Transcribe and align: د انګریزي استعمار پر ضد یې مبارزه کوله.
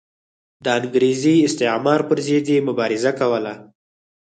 د 0.63 0.65
انګریزي 0.79 1.35
استعمار 1.47 1.99
پر 2.09 2.17
ضد 2.27 2.45
یې 2.53 2.65
مبارزه 2.67 3.11
کوله. 3.19 3.53